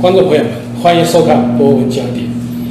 [0.00, 0.50] 观众朋友们，
[0.82, 2.24] 欢迎收看《博文焦点》。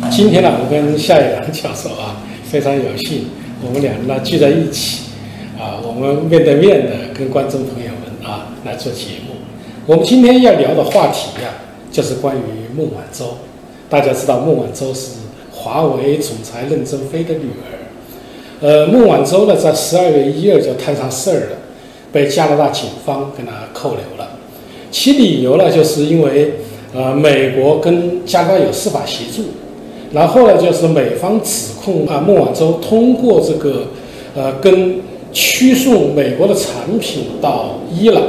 [0.10, 3.26] 今天呢，我跟夏一良教授啊，非常有幸，
[3.64, 5.12] 我们两人呢聚在一起，
[5.56, 9.36] 啊，我们面对面的跟观众朋友们啊来做节目。
[9.86, 11.50] 我们今天要聊的话题呀，
[11.92, 12.42] 就是关于
[12.76, 13.38] 孟晚舟。
[13.88, 15.18] 大家知道，孟晚舟是
[15.52, 17.70] 华为总裁任正非的女儿。
[18.62, 21.58] 呃，孟晚舟呢，在十二月一日就摊上事儿了，
[22.12, 24.32] 被加拿大警方给他扣留了。
[24.90, 26.54] 其理由呢，就是因为
[26.94, 29.44] 呃，美国跟加拿大有司法协助，
[30.12, 33.88] 然后呢，就是美方指控啊，孟晚舟通过这个
[34.36, 35.00] 呃，跟
[35.32, 38.24] 驱送美国的产品到伊朗，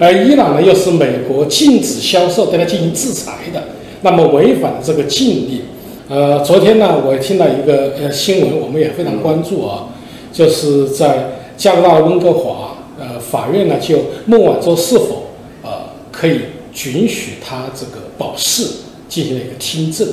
[0.00, 3.62] 而伊朗呢又是美国禁止销售对他进行制裁的，
[4.02, 5.60] 那么违反了这个禁令。
[6.08, 9.86] 呃，昨天呢，我听到一个呃新闻，我们也非常关注啊，
[10.32, 15.28] 就是在加拿大温哥华，呃，法院呢就孟晚舟是否
[15.62, 15.70] 呃
[16.10, 16.40] 可以
[16.86, 18.64] 允许他这个保释
[19.08, 20.06] 进行了一个听证，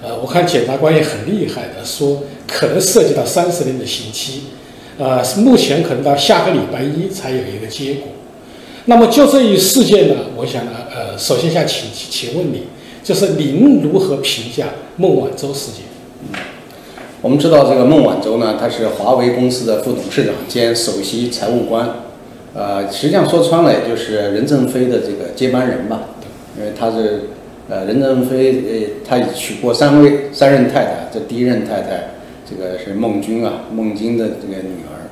[0.00, 4.44] 呃，我看检察官也很厉害的说，可能涉及到三十年的刑期，
[4.96, 8.04] 呃，目前可能到下个礼拜一才有一个结果。
[8.84, 12.68] 那么就这一事件呢，我想呢，呃，首先想请请问你。
[13.02, 14.66] 就是您如何评价
[14.98, 15.86] 孟晚舟事件？
[16.22, 16.38] 嗯
[17.22, 21.96] 我们知道这个孟晚舟呢，他是华为公司的副董事长兼首席财务官，
[22.54, 26.02] 呃，实际上说穿了，也就是任正非的这个接班人吧。
[26.58, 27.30] 因为他是
[27.70, 32.08] 呃，任正非呃，他娶过三位三任太太，这第一任太太
[32.44, 35.08] 这个是孟君啊，孟津的这个女儿，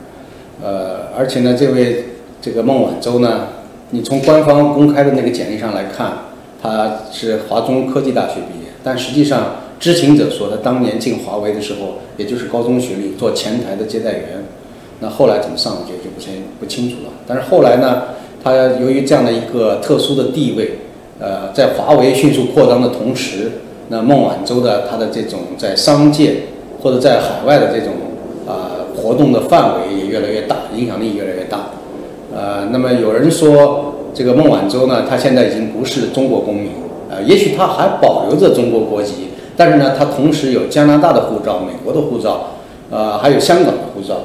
[0.62, 2.04] 呃，而且呢，这位
[2.42, 3.46] 这个孟晚舟呢，
[3.90, 6.12] 你从官方公开的那个简历上来看。
[6.60, 14.42] 她是华中科技大学毕业，但实际上知情者说，他当年进华为的时候，也就是高中学历，做前台的接待员。
[14.98, 17.12] 那后来怎么上的，就就不清不清楚了。
[17.28, 18.02] 但是后来呢，
[18.42, 20.78] 他由于这样的一个特殊的地位，
[21.20, 23.52] 呃，在华为迅速扩张的同时，
[23.88, 26.42] 那孟晚舟的他的这种在商界
[26.82, 27.94] 或者在海外的这种
[28.46, 31.70] 啊活动的范围也越来越大，影响力越来越大。
[32.34, 33.94] 呃，那么有人说。
[34.14, 36.70] 这个孟晚舟呢，他现在已经不是中国公民，
[37.08, 42.48] 呃，也许他还保留着中国国籍，但是呢，他同时有加拿大的护照、美国的护照，
[42.90, 44.16] 呃，还有香港的护照，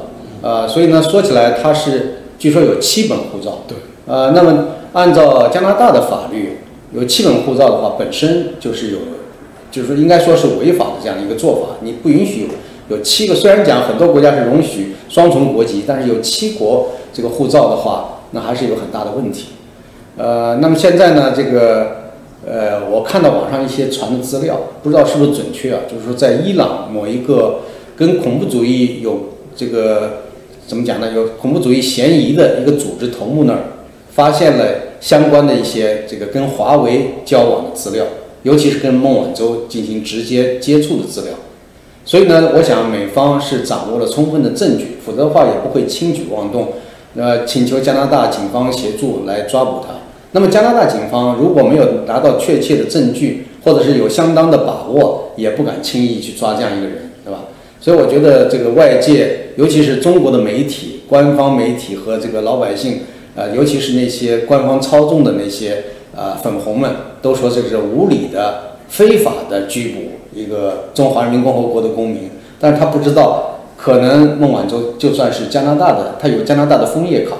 [0.41, 3.59] 呃，所以呢，说起来他是据说有七本护照。
[3.67, 3.77] 对。
[4.07, 6.57] 呃，那么按照加拿大的法律，
[6.93, 8.99] 有七本护照的话，本身就是有，
[9.71, 12.47] 就是说应该说是违法的这样一个做法，你不允许
[12.89, 13.33] 有七个。
[13.33, 19.47] 虽然讲很多国家是容许双重国籍，但是有七国这个护照的话，那还是有很大的问题。
[20.17, 22.11] 呃，那么现在呢，这个
[22.45, 25.81] 呃，我看到网上一些传的资料，不知道是不是准确啊？
[25.89, 27.61] 就是说，在伊朗某一个
[27.95, 30.21] 跟恐怖主义有这个
[30.67, 31.11] 怎么讲呢？
[31.15, 33.59] 有恐怖主义嫌疑的一个组织头目那儿，
[34.11, 34.65] 发现了
[35.03, 38.05] 相关的一些这个跟华为交往的资料，
[38.43, 41.33] 尤其是跟孟晚舟进行直接接触的资料。
[42.05, 46.69] 所以呢，我想美方是掌握了充分的证据，否则的话也不会轻举妄动，
[47.17, 49.93] 呃，请求加拿大警方协助来抓捕他。
[50.31, 57.41] 那么加拿大警方如果没有达到确切的证据，或者是有相当的把握，也不敢轻易去抓这样一个人，对吧？
[57.81, 63.01] 所以我觉得这个外界，尤其是中国的媒体、官方媒体和这个老百姓，
[63.35, 65.83] 呃，尤其是那些官方操纵的那些
[66.15, 72.29] 啊粉红们，都说这是无理的、非法的拘捕一个中华人民共和国的公民。
[72.59, 77.35] 但是他不知道，可能孟晚舟就算是加拿大的，他有加拿大的枫叶卡，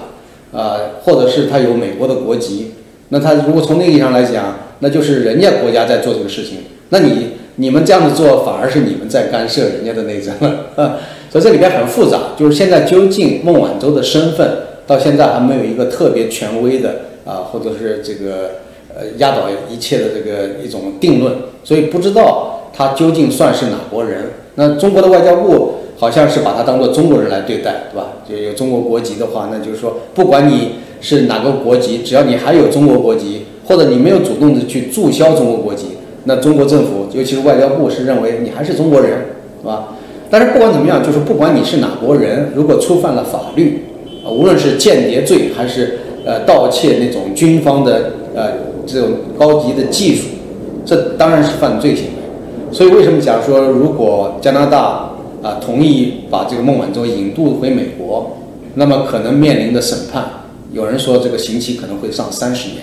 [0.58, 2.72] 啊，或者是他有美国的国籍。
[3.10, 6.58] 那他如果从那个意义上来讲，那就是人家国家在做这个事情，
[6.90, 7.28] 那你
[7.58, 11.00] 你们这样子做，反而是你们在干涉人家的内政了。
[11.30, 18.52] 所以这里边很复杂，就是现在究竟孟晚舟的身份到现在还没有一个特别权威的啊，或者是这个
[18.96, 21.34] 呃压倒一切的这个一种定论，
[21.64, 24.32] 所以不知道他究竟算是哪国人。
[24.56, 28.08] 那中国的外交部好像是把他当做中国人来对待，对吧？
[28.28, 30.72] 就有中国国籍的话，那就是说不管你。
[31.06, 31.98] 是哪个国籍？
[31.98, 39.12] 只要你还有中国国籍，或者你没有主动的去注销中国国籍，那中国政府，尤其是外交部，是认为你还是中国人，
[39.60, 39.98] 是吧？
[40.30, 43.84] 但是不管怎么样，就是不管你是哪国人，如果触犯了法律，
[44.26, 48.52] 无论是间谍罪还是呃盗窃那种军方的呃
[48.86, 50.28] 这种高级的技术，
[50.86, 52.12] 这当然是犯罪行为。
[52.72, 55.12] 所以为什么假如说，如果加拿大
[55.42, 58.38] 啊同意把这个孟晚舟引渡回美国，
[58.76, 60.24] 那么可能面临的审判。
[60.72, 62.80] 有人说这个刑期可能会上三十年，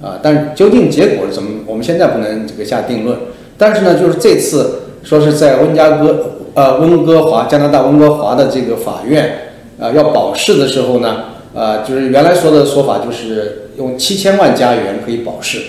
[0.00, 3.18] 啊，但究竟结果是怎么，我们现在不能这个下定论。
[3.58, 9.43] 但是呢，就是这次说是在温加哥，呃，温哥华，加拿大温哥华的这个法院，
[9.78, 11.24] 啊，要保释的时候呢，
[11.54, 15.60] 呃，就是原来说的说法就是用七千万加元可以保释，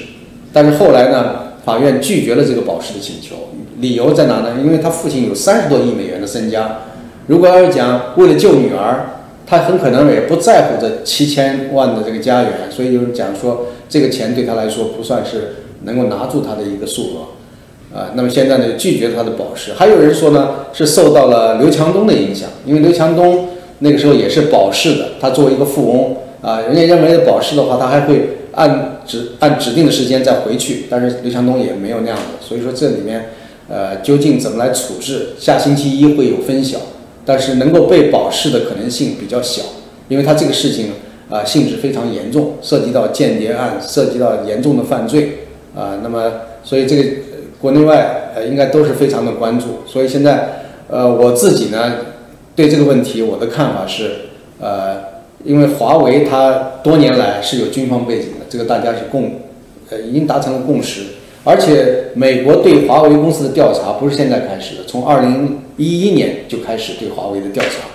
[0.54, 3.36] 但是后来呢，法院拒绝了这个保释的请求，
[3.80, 4.58] 理由在哪呢？
[4.64, 6.82] 因为他父亲有三十多亿美元的身家，
[7.28, 9.08] 如果要是讲为了救女儿，
[9.48, 23.50] 他很可能也不在乎这七千万的这个家元，所以有人讲说这个钱对他来说不算是能够拿住他的一个数额，啊，那么现在呢拒绝他的保释，还有人说呢是受到了刘强东的影响，因为刘强东
[23.80, 33.30] 那个时候也是保释的，他作为一个富翁啊，人家认为保释的话，他还会按指按指定的时间再回去，但是刘强东也没有那样的，所以说这里面
[33.70, 36.80] 呃究竟怎么来处置，下星期一会有分晓。
[37.28, 39.64] 但是能够被保释的可能性比较小，
[40.10, 40.92] 因为他这个事情
[41.28, 46.32] 啊性质非常严重，涉及到间谍案，涉及到严重的犯罪啊，那么
[46.64, 47.04] 所以这个
[47.60, 49.80] 国内外呃应该都是非常的关注。
[49.88, 51.96] 所以现在呃我自己呢
[52.56, 54.12] 对这个问题我的看法是
[54.60, 54.98] 呃，
[55.44, 59.42] 因为华为它多年来是有军方背景的，这个大家是共
[59.90, 61.02] 呃已经达成了共识。
[61.44, 67.88] 而且美国对华为公司的调查不是现在开始的，从二零一一年就开始对华为的调查。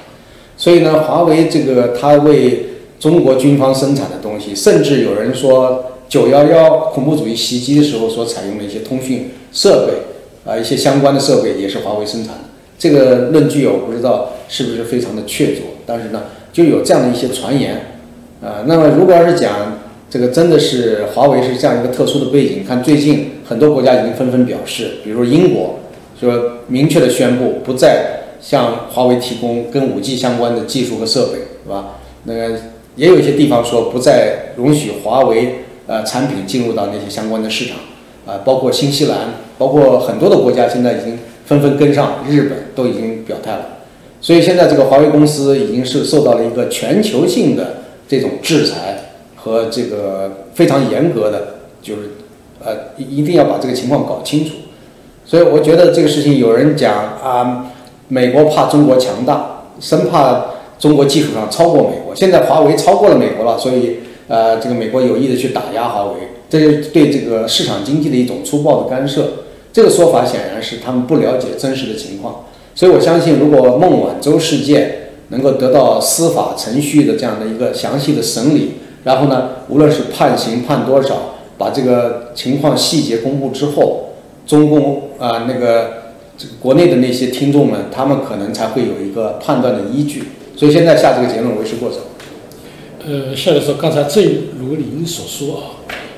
[0.57, 2.67] 所以呢，华为这个它为
[3.01, 9.95] 中国军方生产的东西，甚至有人说九幺幺恐怖主义袭击的时候所采用的一些通讯设备
[10.53, 12.45] 啊，一些相关的设备也是华为生产的。
[12.79, 17.95] 这个论据我不知道是不是非常的确凿，但是呢，就有这样的一些传言
[18.43, 18.65] 啊。
[18.67, 19.79] 那么如果要是讲，
[20.11, 22.65] 这个真的是华为是这样一个特殊的背景。
[22.67, 25.79] 看最近很多国家已经纷纷表示，比如英国
[26.21, 32.01] 说明确的宣布不再向华为提供跟五 G 相关的技术和设备，是吧？
[32.25, 32.59] 那个
[32.97, 37.77] 也有一些地方说不再容许华为呃产品进入到那些相关的市场，
[38.27, 43.67] 啊，包括新西兰，包括很多的国家现在已经纷纷跟上，日本都已经表态了。
[44.21, 49.07] 所以现在这个华为公司已经是受到了一个全球性的这种制裁。
[49.43, 52.11] 和这个非常严格的，就是
[52.63, 54.51] 呃一一定要把这个情况搞清楚。
[55.25, 56.95] 所以我觉得这个事情有人讲
[57.25, 57.73] 啊，
[58.09, 62.15] 美国怕中国强大，生怕中国技术上超过美国。
[62.15, 66.17] 现在华为超过了美国了，所以呃这个美国有意的去打压华为，
[66.51, 69.25] 这是对这个市场经济的一种粗暴的干涉。
[69.73, 72.45] 这个说法显然是他们不了解真实的情况。
[72.81, 78.77] 所以我相信，如果孟晚舟事件能够得到司法程序的这样的一个详细的审理。
[79.05, 84.15] 然后呢，无论是判刑判多少，把这个情况细节公布之后，
[84.47, 85.91] 中共啊那个
[86.39, 90.29] 这个国内的那些听众们，他们可能才会有一个判断的依据。
[90.57, 91.97] 所以现在下这个结论为时过早。
[93.07, 94.25] 呃，夏教授，刚才正
[94.59, 95.65] 如您所说啊，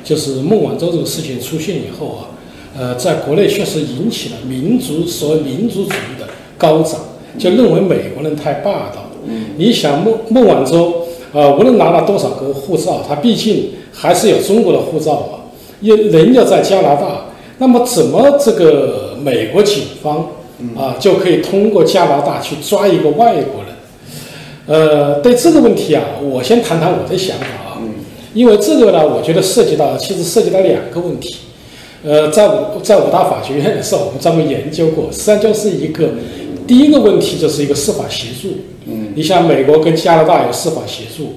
[0.05, 2.31] 就是孟晚舟这个事情出现以后啊，
[2.79, 6.29] 呃，在国内确实引起了民族所谓民族主义的
[6.63, 7.01] 高涨，
[7.37, 9.11] 就认为美国人太霸道了。
[9.27, 11.03] 嗯，你想孟孟晚舟。
[11.35, 15.39] 啊，无论拿了多少个护照，他毕竟还是有中国的护照嘛。
[15.81, 17.25] 也人家在加拿大，
[17.57, 20.29] 那么怎么这个美国警方
[20.77, 23.73] 啊就可以通过加拿大去抓一个外国人？
[24.67, 27.81] 呃，对这个问题啊，我先谈谈我的想法啊。
[28.35, 31.37] 因为这个呢，我觉得涉及到其实涉及到两个问题。
[32.05, 36.11] 呃，在武在武大法学院的时候，我们专门研究过，实际上就是一个
[36.67, 38.49] 第一个问题就是一个司法协助。
[38.87, 41.35] 嗯，你像美国跟加拿大有司法协助，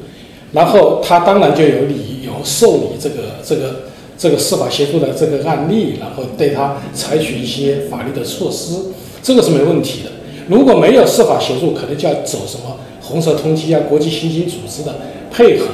[0.52, 3.84] 然后他当然就有理由受理这个这个
[4.18, 8.74] 这个司法协助的这个案例，然后对他采取一些法律的措施，
[9.22, 10.10] 这个是没问题的。
[10.48, 14.96] 如果没有司法协助，可能就要走什么红色通缉啊、国际刑警组织的
[15.32, 15.68] 配合。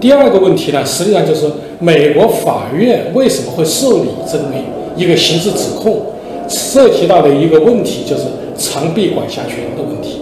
[0.00, 1.46] 第二个问题呢，实际上就是
[1.80, 4.50] 美国法院为什么会受理这么
[4.96, 6.06] 一个刑事指控，
[6.48, 8.22] 涉及到的一个问题就是
[8.56, 10.20] 长臂管辖权的问题。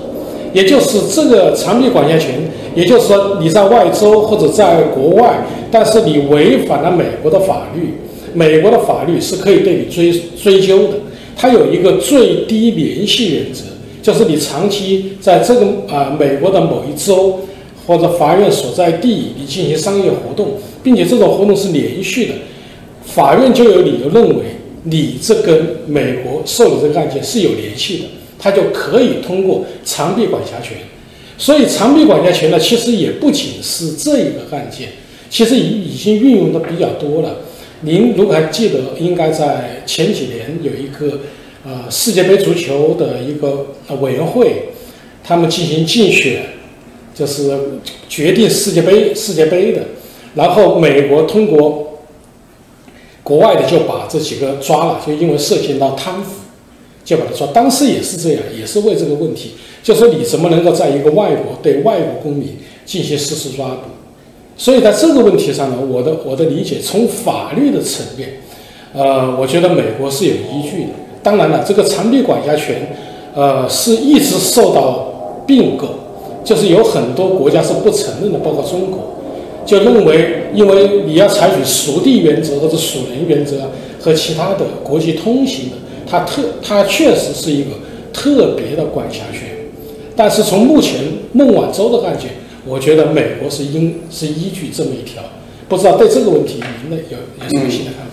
[0.53, 2.35] 也就是这个长臂管辖权，
[2.75, 5.39] 也就是说你在外州或者在国外，
[5.71, 7.95] 但是你违反了美国的法律，
[8.35, 10.95] 美国的法律是可以对你追追究的。
[11.35, 13.63] 它有一个最低联系原则，
[14.03, 17.41] 就是你长期在这个啊美国的某一州
[17.87, 20.49] 或者法院所在地，你进行商业活动，
[20.83, 22.35] 并且这种活动是连续的，
[23.07, 24.45] 法院就有理由认为
[24.85, 28.05] 你这跟美国受理这个案件是有联系的。
[28.43, 30.77] 他就可以通过长臂管辖权，
[31.39, 34.89] 所以长臂管辖权呢，其实也不仅是这一个案件，
[35.31, 37.37] 其实已已经运用的比较多了。
[37.83, 41.21] 您如果还记得，应该在前几年有一个
[41.65, 44.71] 呃世界杯足球的一个委员会，
[45.23, 46.43] 他们进行竞选，
[47.15, 47.57] 就是
[48.09, 49.83] 决定世界杯世界杯的，
[50.35, 52.01] 然后美国通过
[53.23, 56.42] 国外的就把这几个抓了，就因为涉及到贪腐。
[57.05, 63.91] 就把他抓，当时也是这样，也是为这个问题，就说你怎么能够在一个外国对外国公民进行实施抓捕？
[64.57, 68.29] 所以在这个问题上呢，我的我的理解，从法律的层面，
[68.93, 70.91] 呃，我觉得美国是有依据的。
[71.23, 72.95] 当然了，这个长臂管辖权，
[73.35, 75.89] 呃，是一直受到并购，
[76.45, 79.17] 就是有很多国家是不承认的，包括中国，
[79.65, 85.77] 就认为因为你要采取属地原则或者属人原则和其他的国际通行的，
[86.13, 87.71] 它特它确实是一个
[88.13, 89.49] 特别的管辖权。
[90.15, 91.01] 但是从目前
[91.33, 92.33] 孟晚舟的案件，
[92.67, 95.23] 我觉得美国是应是依据这么一条。
[95.71, 98.13] 不知道对这个问题您的有有什么新的看法？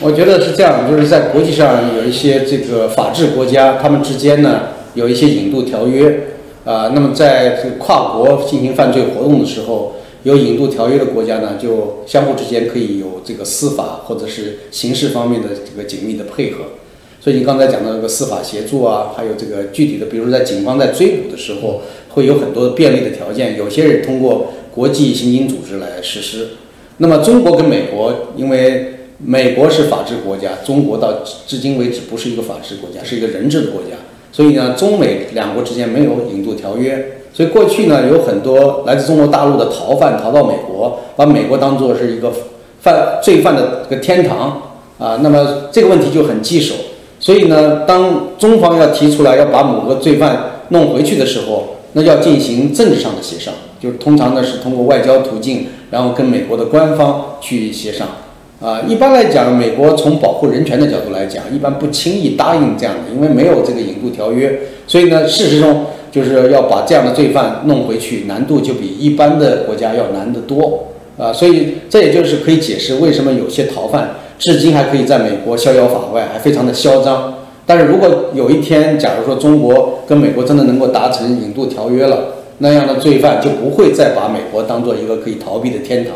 [0.00, 6.28] 我觉得是这样，就是在国际上有一些这个法治国家，他们之间呢有一些引渡条约
[6.64, 6.92] 啊。
[6.94, 16.60] 那么在这个跨国进行犯罪活动的时候，有引渡条约的国家呢，就相互之间可以有这个司法或者是刑事方面的这个紧密的配合。
[17.20, 23.56] 所以你刚才讲到这个司法协助啊，还有这个具体的，比如在警方在追捕的时候，会有很多便利的条件。
[23.56, 26.50] 有些人通过国际刑警组织来实施。
[26.98, 33.96] 那么中国跟美国，因为美国是法治国家，中国到至今为止不是一个法治国家，是一个人治的国家，
[34.32, 37.18] 所以呢，中美两国之间没有引渡条约。
[37.34, 42.32] 所以过去呢，有很多来自中国大陆的逃犯逃到美国，把美国当做是一个
[42.80, 45.20] 犯罪犯的这个天堂啊。
[45.22, 46.74] 那么这个问题就很棘手。
[47.28, 58.08] 所以呢，当中方要提出来要把某个罪犯弄回去的时候，那要进行政治上的协商，就是通常呢是通过外交途径，然后跟美国的官方去协商。
[58.62, 64.60] 啊，一般来讲，美国从保护人权的角度来讲，一般不轻易答应这样的，因为没有这个引渡条约。
[64.86, 70.84] 所以呢，事实中就是要把这样的罪犯弄回去，难度就比一般的国家要难得多。
[71.18, 77.34] 啊，所以这也就是可以解释为什么有些逃犯至今还可以在美国逍遥法外，还非常的嚣张。
[77.66, 86.14] 但是如果有一天，假如说中国跟美国真的能够达成引渡条约了，那样的罪犯就不会再把美国当做一个可以逃避的天堂。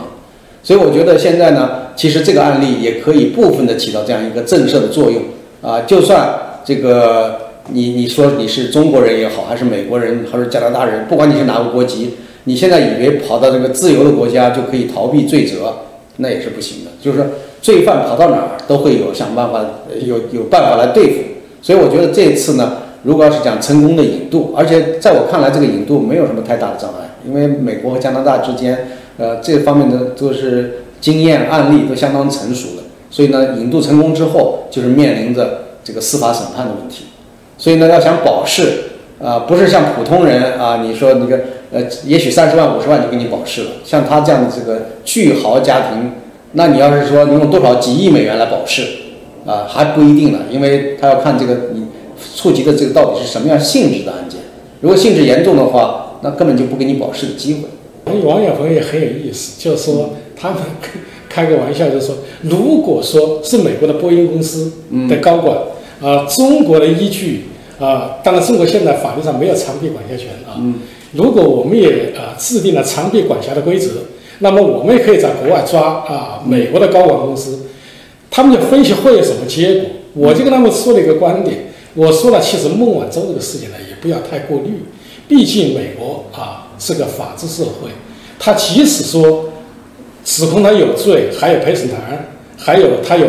[0.62, 5.20] 所以我觉得现在呢，其实这个案例也可以部分的起到这样一个震慑的作用
[5.60, 5.80] 啊。
[5.82, 7.36] 就算这个
[7.70, 12.14] 你你说你是中国人也好，还是美国人，还是加拿大人，不管你是哪个国籍，
[12.44, 15.74] 你现在以为跑到这个自由的国家就可以逃避罪责，
[16.16, 16.90] 那也是不行的。
[17.00, 17.26] 就是说，
[17.62, 19.64] 罪犯跑到哪儿都会有想办法，
[20.04, 21.18] 有有办法来对付。
[21.62, 28.88] 所以我觉得这次呢，如果要是讲成功的引渡，而且在我看来，这个引渡没有什么太大的障碍，因为美国和加拿大之间。
[29.18, 37.04] 呃，这方面的都是经验案例都相当成熟的，所以呢，引渡成功之后，就是面临着这个司法审判的问题。
[37.58, 38.84] 所以呢，要想保释，
[39.22, 41.40] 啊，不是像普通人啊，你说那个
[41.70, 43.70] 呃，也许三十万、五十万就给你保释了。
[43.84, 46.12] 像他这样的这个巨豪家庭，
[46.52, 48.82] 那你要是说你用多少几亿美元来保释，
[49.46, 51.86] 啊，还不一定呢，因为他要看这个你
[52.36, 54.40] 触及的这个到底是什么样性质的案件。
[54.80, 57.60] 如果性质严重的话，那根本就不给你保释的机会。
[58.24, 60.58] 王友鹏也很有意思，就是说他们
[61.28, 64.72] 开个玩笑，就是说，如果说是美国的波音公司
[65.08, 65.56] 的高管
[66.02, 67.44] 啊，中国的依据
[67.78, 70.60] 啊，当然中国现在法律上没有长臂管辖权啊。
[71.12, 73.90] 如果我们也啊制定了长臂管辖的规则，
[74.40, 77.60] 那么我们也可以在国外抓啊美国的高管公司，
[78.30, 79.84] 他们就分析会有什么结果。
[80.14, 84.84] 我就跟他们说了一个观点，我说了，其实孟晚舟这个事情呢，也不要太过虑，
[85.28, 86.68] 毕竟美国啊。
[86.78, 87.88] 是个法治社会，
[88.40, 89.50] 他即使说
[90.24, 93.24] 指控他有罪，还有陪审团，还有他有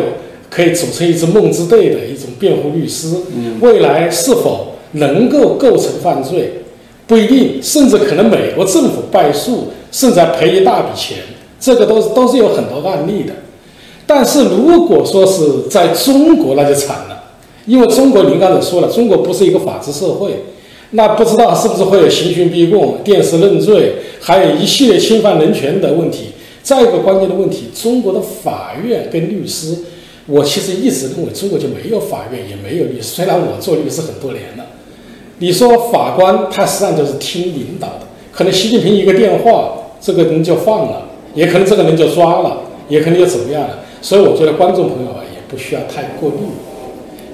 [0.50, 3.14] 可以组成一支梦之队的一种辩护律师。
[3.60, 6.62] 未来是否能够构成犯罪，
[7.06, 11.18] 不一定，甚至可能美国政府败诉，甚至赔一大笔钱，
[11.60, 13.32] 这个都是都是有很多案例的。
[14.04, 17.22] 但是如果说是在中国，那就惨了，
[17.64, 20.30] 因为中国您刚才说了，中国不是一个法治社会。
[20.90, 26.30] 那不知道是不是会有刑讯逼供、电视认罪，还有一系列侵犯人权的问题。
[26.64, 29.76] 再一个关键的问题，中国的法院跟律师，
[30.26, 33.08] 我其实一直认为中国就没有法院，也没有律师。
[33.08, 34.64] 虽然我做律师很多年了，
[35.38, 38.00] 你说法官他实际上就是听领导的，
[38.32, 42.58] 可能习近平一个电话，这个人就放了，也可能这个人就抓了，
[42.90, 43.78] 也可能就怎么样了。
[44.02, 46.36] 所以我觉得观众朋友啊，也不需要太过虑。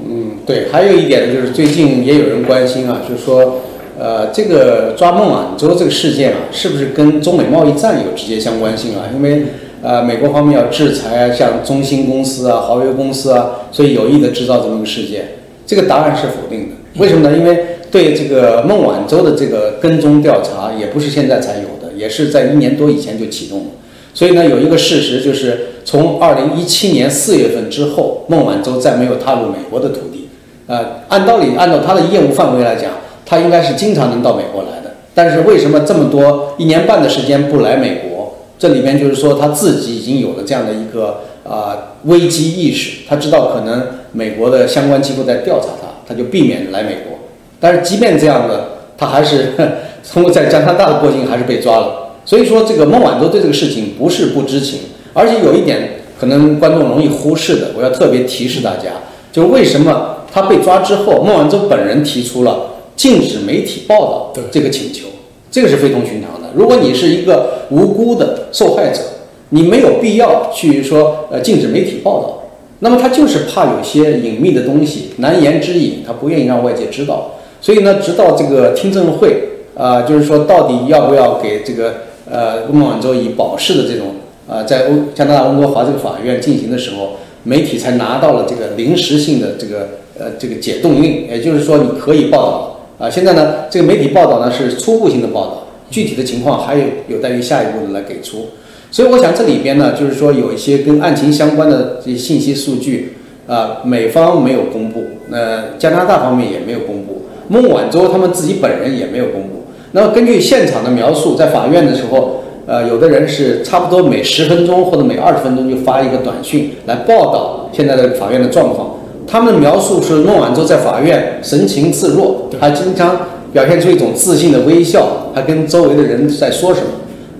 [0.09, 3.63] 嗯，对，还有一点呢，就是最近也有人关心啊，就是说，
[3.99, 9.11] 呃，这个抓孟晚舟这个事件啊，是不是跟中美贸易战有直接相关性啊？
[9.13, 9.43] 因为
[9.83, 15.25] 呃，美国方面要制裁啊像中兴公司啊、华为公司啊，所以有意的制造这么个事件。
[15.67, 16.77] 这个答案是否定的。
[16.99, 17.37] 为什么呢？
[17.37, 17.59] 因为
[17.91, 23.67] 对这个孟晚舟的这个跟踪调查，也不是现在才有，也是在一年多以前就启动了。
[24.15, 30.29] 所以呢，有一个事实就是，从二零一七年四月份之后，孟晚舟再没有踏入美国的土地。
[30.67, 32.91] 呃，按道理，按照他的业务范围来讲，
[33.25, 34.95] 他应该是经常能到美国来的。
[35.15, 38.35] 但是为什么这么多一年半的时间不来美国？
[38.59, 47.19] 这里面就是说他自己已经有了这样的一个呃危机意识，他知道可能美国的相关机构在调查他，他就避免来美国。
[47.59, 49.55] 但是即便这样的，他还是
[50.13, 52.11] 通过在加拿大的过境还是被抓了。
[52.27, 54.81] 所以说，这个孟晚舟对这个事情不是不知情，
[55.15, 58.91] 而且有一点可能观众容易忽视的，我要特别提示大家，
[59.33, 65.07] 就是为什么他被抓之后，孟晚舟本人提出了禁止媒体报道这个请求，
[65.51, 66.51] 这个是非同寻常的。
[66.55, 69.01] 如果你是一个无辜的受害者，
[69.49, 72.43] 你没有必要去说呃禁止媒体报道，
[72.81, 77.33] 那么他就是怕有些隐秘的东西难言之隐，他不愿意让外界知道。
[77.61, 81.95] 所以呢，直到这个听证会啊，就是说到底要不要给这个。
[82.33, 84.15] 呃，孟晚舟以保释的这种
[84.47, 93.11] 呃，在欧加拿大温哥华这个法院进行的时候，媒体才拿到了这个临时性的这个呃这个解冻令，也就是说你可以报道啊。
[93.11, 98.51] 现在呢，这个媒体报道呢是初步性的报道，具体的情况还有有待于下一步的来给出。
[98.93, 103.15] 所以我想这里边呢，就是说有一些跟案情相关的这些信息数据
[103.49, 107.10] 啊，美方没有公布，那加拿大方面也没有公布，
[107.53, 109.65] 孟晚舟他们自己本人也没有公布。
[109.91, 118.91] 那么根据现场的描述，在法院的时候，呃，有的人是差不多每十分钟或者每二十分钟就发一个短讯来报道现在的法院的状况。
[119.27, 123.17] 他们的描述是孟晚舟在法院神情自若，还经常
[123.53, 126.87] 表现出一种自信的微笑，还跟周围的人在说什么。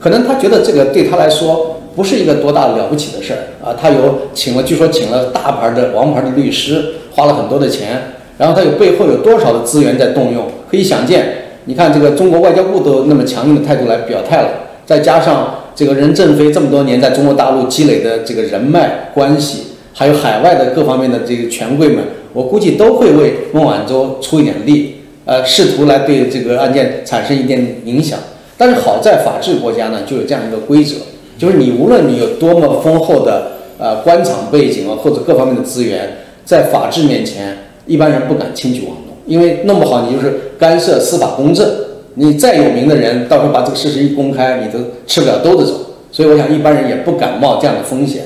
[0.01, 3.77] 可能他觉得这个对他来说不是一个多大了不起的事儿啊。
[3.81, 11.27] 他有请了，据说请了大牌的王牌的律师，花了很多的钱，然后他有背后有多少的资源在动用，可以想见。
[11.67, 14.49] 你看，这个中国外交部都那么强硬的态度来表态了，
[14.87, 24.95] 再加上这个任正非这么多年在中国大陆积累的这个人脉关系，还有海外的各方面的这个权贵们，我估计都会为孟晚舟出一点力，
[25.27, 28.19] 呃，试图来对这个案件产生一点影响。
[28.57, 30.97] 但是好在法治国家呢，就有这样一个规则，
[31.39, 37.57] 就是你无论你有多么丰厚的呃官场背景啊，或者各方面的资源，在法治面前，
[37.91, 39.05] 一般人不敢轻举妄动。
[39.27, 41.69] 因为弄不好你就是干涉司法公正，
[42.15, 45.75] 你再有名的人，到时候把这个事实一公开，你都吃不了兜着走。
[46.13, 48.23] 所以我想一般人也不敢冒这样的风险。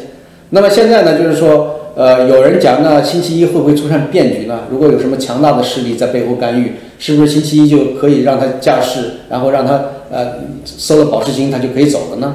[0.50, 4.60] 那么现在呢，就是说，呃，有人讲，那星期一会不会出现变局呢？
[4.70, 12.34] 如果有什么强大的势力在背后干预，是不是星期一就可以让他驾驶，然后让他呃收了保释金，他就可以走了呢？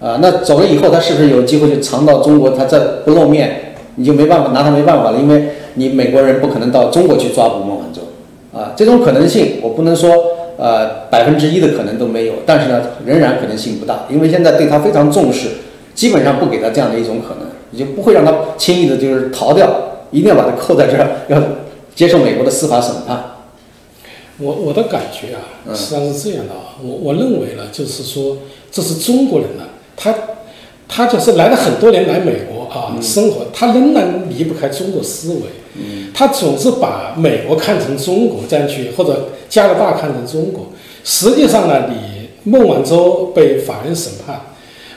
[0.00, 8.02] 啊，那走了以后，他是不是有机会就藏到中国，他再不露面，你就没办法拿他没办法了，因为你美国人不可能到中国去抓捕孟晚舟。
[8.52, 10.10] 啊，这种可能性我不能说，
[10.56, 15.50] 呃，百分之一的可能都没有，但是呢，仍然可能性不大，因为现在对他非常重视，
[15.94, 19.70] 基本上不给他这样的一种可能，也就不会让他轻易的就是逃掉，
[20.10, 21.40] 一定要把他扣在这儿，要
[21.94, 23.22] 接受美国的司法审判。
[24.38, 28.38] 我我的感觉啊，实际上是这样的啊，我我认为呢，就是说
[28.72, 29.62] 这是中国人呢，
[29.96, 30.12] 他
[30.90, 35.40] 他就是来了很多年来美国啊生活，他仍然离不开中国思维。
[36.12, 40.66] 他总是把美国看成中国这样去，或者加拿大看成中国。
[41.04, 44.38] 实际上呢，你孟晚舟被法院审判，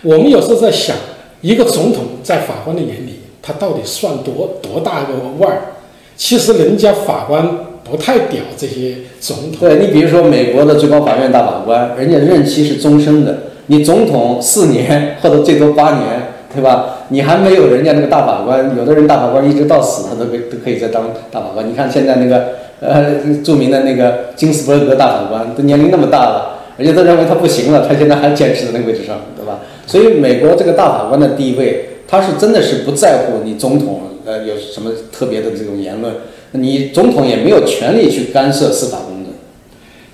[0.02, 0.96] 我们有时候在想，
[1.42, 5.62] 一个总统在法官的眼里，他到底算多多大个腕儿？
[6.18, 7.48] 其实人家法官
[7.84, 9.60] 不太屌这些总统。
[9.62, 16.34] 对你比如说美国的最高法院大法官，人家任期是终身的，你总统四年或者最多八年。
[16.56, 17.00] 对吧？
[17.10, 21.68] 你还没有人家那个大法官，有的人大法官一直到死，他都可都可以再当大法官。
[21.68, 22.50] 你看现在那个
[22.80, 23.12] 呃
[23.44, 29.62] 著名的那个金斯伯格大法官，都年龄那么大了，人家都认为他不行了，他现在还坚持在那个位置上，对吧？
[29.88, 36.14] 所以美国这个大法官的地位，他是真的是不在乎你总统呃有什么特别的这种言论，
[36.52, 39.34] 你总统也没有权利去干涉司法公正。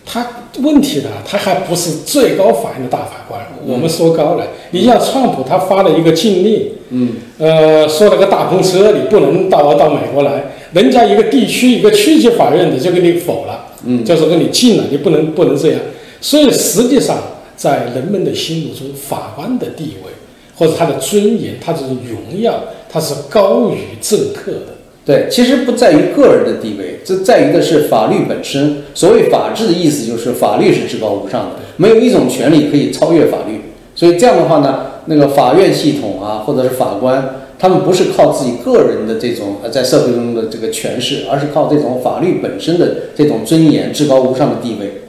[0.06, 0.26] 他
[0.58, 3.40] 问题呢，他还不是最高法院的大法官。
[3.66, 10.44] 我们说高了，你像川普，他发了一个禁令，嗯，呃，说了个大篷车，你不能到到美国来。
[10.74, 15.80] 人家一个地区一个区级法院的就给你否了，嗯，就是给你禁了，你不能不能这样。
[16.22, 17.18] 所以实际上，
[17.56, 20.12] 在人们的心目中，法官的地位
[20.56, 24.79] 或者他的尊严、他的荣耀，他是高于政客的。
[25.10, 28.84] 对，其实不在于个人的地位，这在于的是法律本身。
[28.94, 33.60] 所谓法治的意思，就是法律是至高无上的，没有一种权利可以超越法律。
[33.96, 45.02] 所以这样的话呢，那个法院系统啊，或者是法官，他们不是靠自己个人的这种呃在社会中的这个权势，而是靠这种法律本身的这种尊严、至高无上的地位。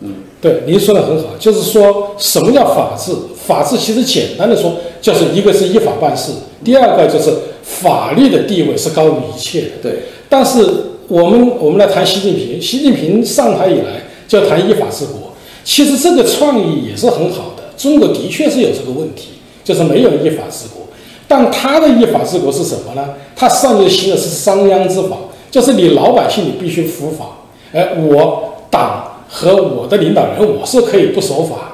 [0.00, 3.12] 嗯，对，您说的很好，就是说什么叫法治？
[3.46, 6.32] 法治其实简单的说，就是一个是依法办事，
[6.64, 7.32] 第二个就是。
[7.64, 10.00] 法律的地位是高于一切的，对。
[10.28, 10.60] 但是
[11.08, 15.32] 我们我们来谈习近平，习近平上台以来就要谈依法治国，
[15.64, 17.62] 其实这个创意也是很好的。
[17.74, 20.86] 中国的确是有这个问题，就是没有依法治国。
[21.26, 23.14] 但他的依法治国是什么呢？
[23.34, 25.16] 他上面行的是商鞅之法，
[25.50, 27.38] 就是你老百姓你必须服法，
[27.72, 31.72] 哎我党和我的领导人我是可以不守法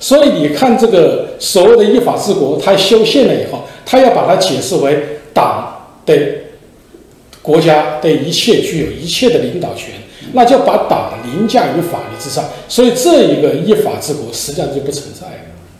[0.00, 4.98] 所以你看这个所谓的依法治国，他修宪了以后，他要把它解释为
[5.34, 6.46] 党对
[7.42, 9.94] 国家对一切具有一切的领导权，
[10.32, 12.44] 那就把党凌驾于法律之上。
[12.66, 15.32] 所以这一个依法治国实际上就不存在了。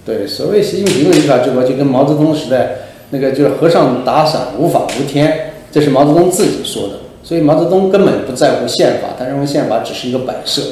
[0.04, 2.72] 对，所谓习近平的依法治国，就跟毛泽东时代
[3.08, 6.94] 那个就是和尚打伞无法无天，这是毛泽东自己说的。
[7.22, 10.62] 所以毛泽东根本不在乎宪法，他认为宪法只是一个摆设。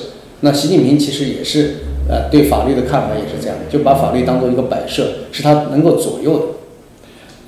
[0.40, 1.76] 那习近平其实也是，
[2.08, 6.44] 呃，对法律的看法也是这样的，就把法律当做一个摆设，是他能够左右的。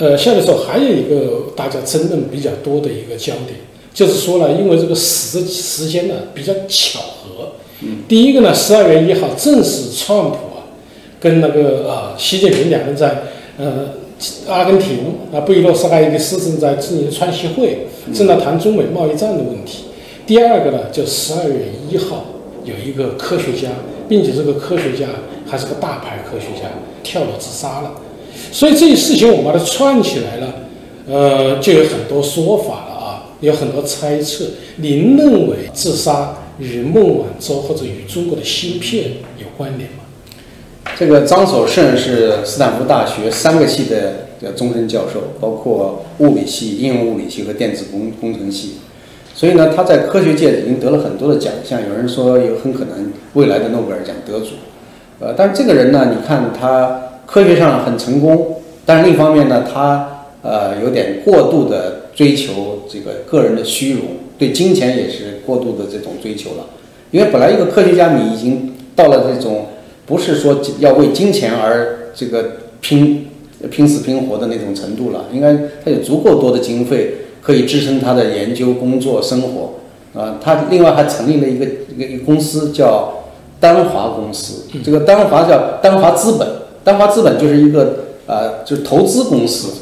[0.06, 3.60] 呃，下面说还有一个大家争论比较多的一个焦点，
[3.92, 7.52] 就是说呢，因为这个时时间呢比较巧合。
[7.80, 7.98] 嗯。
[8.06, 10.68] 第一个呢，十二月一号正是川普啊
[11.18, 13.22] 跟那个呃习近平两人在
[13.58, 13.88] 呃
[14.48, 14.98] 阿根廷
[15.32, 19.84] 啊布宜诺斯艾利斯正在进行川西会，正在谈中美贸易战的问题。
[20.26, 22.24] 第二个呢，就十二月一号
[22.64, 23.68] 有一个科学家，
[24.10, 25.06] 并且这个科学家
[25.46, 26.68] 还是个大牌科学家，
[27.04, 27.92] 跳楼自杀了。
[28.50, 30.54] 所以这些事情我们把它串起来了，
[31.06, 34.44] 呃，就有很多说法了啊，有很多猜测。
[34.78, 39.98] 您认为自杀与孟晚舟或者与中国的芯片有关联吗？
[40.98, 48.78] 这个张守胜是斯坦福大学三个系的终身教授，包括物理系、应用物理系和电子工工程系。
[49.40, 54.56] 所以呢，他在科学界已经得了很多的奖项，有人说有很可能未来的诺贝尔奖得主。
[55.18, 57.06] 呃，但是这个人呢，你看他。
[57.30, 64.02] 科学上很成功，但是另一方面呢，他呃有点过度的追求这个个人的虚荣，
[64.36, 66.66] 对金钱也是过度的这种追求了。
[67.12, 69.66] 因为本来一个科学家，你已经到了这种
[70.06, 73.28] 不是说要为金钱而这个拼
[73.70, 80.36] 拼死拼活的那种程度了，应该他有足够多的经费可以支撑他的研究、工作、生活啊。
[80.42, 83.24] 他另外还成立了一个一个一个公司叫
[83.58, 86.48] 丹华公司，这个丹华叫丹华资本。
[86.82, 89.74] 丹华资本就是一个呃，就是投资公司，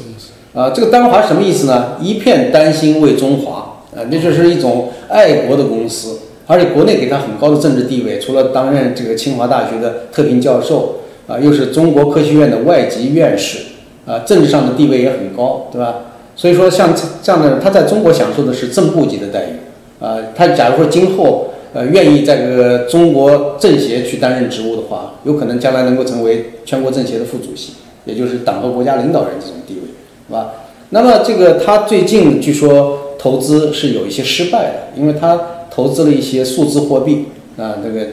[0.53, 1.95] 啊，这个丹华什么意思呢？
[2.01, 10.95] 一片丹心为中华，啊，那就是一种爱国的公司，而且国内给他很高的政治地位，除了担任这个清华大学的特聘教授，
[11.25, 13.59] 啊，又是中国科学院的外籍院士，
[14.05, 15.95] 啊，政治上的地位也很高，对吧？
[16.39, 19.59] 所以说像这样的人，他在中国享受的是正部级的待遇，
[19.99, 21.47] 啊，他假如说今后。
[21.71, 27.73] 呃，愿意在这个中国政协去担任职务的话，有可能将来能够成为全国政协的副主席，
[28.05, 29.81] 也就是党和国家领导人这种地位，
[30.27, 30.53] 是吧？
[30.89, 37.25] 那么这个他最近据说投资是有一些失败的，因为他投资了一些数字货币，
[37.55, 38.07] 啊，这个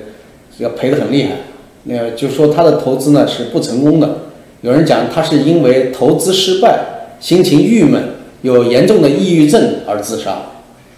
[0.58, 1.36] 要赔得很厉害。
[1.84, 4.18] 那就说他的投资呢是不成功的。
[4.60, 6.78] 有人讲他是因为投资失败，
[7.20, 8.02] 心情郁闷，
[8.42, 10.38] 有严重的抑郁症而自杀。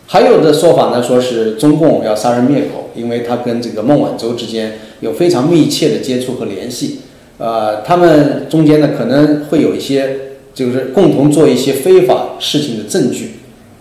[0.06, 7.00] 还有的说法呢，说是中共要杀人灭口，因为他跟这个孟晚舟之间有非常密切的接触和联系，
[7.36, 10.16] 呃，他们中间呢可能会有一些
[10.54, 13.32] 就是共同做一些非法事情的证据，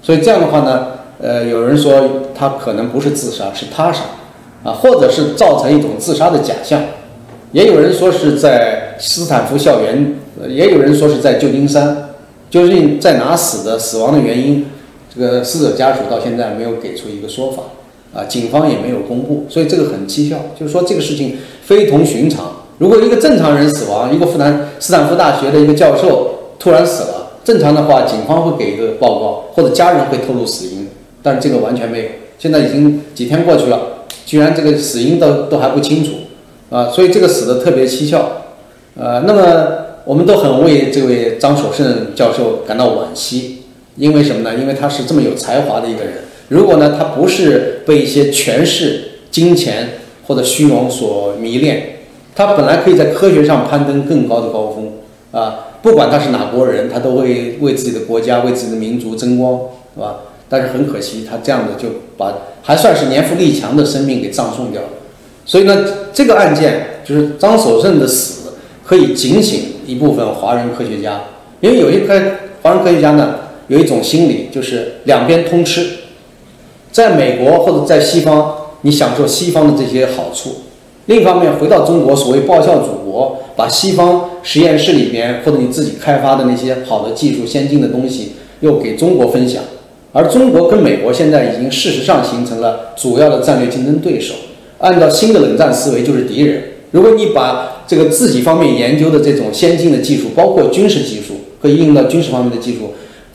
[0.01, 0.87] 所以这样的话呢，
[1.21, 4.01] 呃，有人说他可能不是自杀，是他杀，
[4.63, 6.83] 啊，或者是造成一种自杀的假象，
[7.53, 10.13] 也有人说是在斯坦福校园，
[10.49, 12.06] 也有人说是在旧金山，
[12.49, 14.65] 究竟在哪死的，死亡的原因？
[15.13, 17.63] 这个死者家属到现在没有给出一个说法，
[18.13, 22.51] 啊，警方也没有公布，所以这个很蹊跷，就是说这个事情非同寻常。
[22.77, 30.87] 如果一个正常人死亡，一个复旦斯坦福大学的一个教授突然死了，正常的话，警方会给一个报告，或者家人会透露死因，
[31.23, 32.05] 但是这个完全没有。
[32.37, 36.11] 现在已经几天过去了，居然这个死因都都还不清楚，
[36.69, 38.21] 啊，所以这个死的特别蹊跷，
[38.95, 43.63] 呃，那么我们都很为这位张守胜教授感到惋惜。
[43.97, 44.55] 因为什么呢？
[44.57, 46.13] 因为他是这么有才华的一个人。
[46.47, 51.97] 如果呢，他不是被一些权势、金钱或者虚荣所迷恋，
[52.35, 54.93] 他本来可以在科学上攀登更高的高峰
[55.31, 55.65] 啊！
[55.81, 59.59] 不管他是哪国人，他都会为自己的国家、为自己的民族争光，
[59.95, 60.19] 是吧？
[60.47, 64.87] 但是很可惜，他这样的就把还算是年富力强的生命给葬送掉了。
[65.43, 68.53] 所以呢，这个案件就是张守胜的死，
[68.85, 71.21] 可以警醒一部分华人科学家，
[71.61, 72.13] 因为有一科
[72.61, 73.35] 华人科学家呢。
[73.69, 75.85] 有一种心理，就是两边通吃，
[76.89, 80.61] 在美国或者在西方，你享受西方的这些好处；
[81.07, 89.61] 另一方面，回到中国，所谓报效祖国，把西方实验室里边或者你自己开发的那些好的技术、先进的东西，又给中国分享。
[90.13, 94.33] 而中国跟美国现在已经事实上形成了主要的战略竞争对手，
[94.77, 96.63] 按照新的冷战思维就是敌人。
[96.91, 102.93] 如果你把这个自己方面研究的这种先进的技术，包括军事技术，和会应用到军事方面的技术，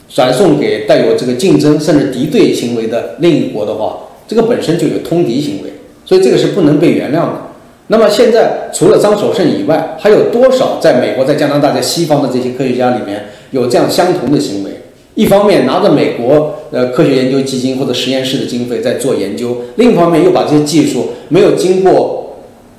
[0.08, 5.70] 转送给带有这个竞争甚至敌对行为的另一国的话，这个本身就有通敌行为，
[6.04, 7.42] 所以这个是不能被原谅的。
[7.88, 14.70] 那么现在除了张守胜以外，还有多少在美国、在加拿大、在西方的这些科学家里面有这样相同的行为？
[15.14, 22.21] 一方面拿着美国呃科学研究基金或者实验室的经费在做研究，另一方面又把这些技术没有经过，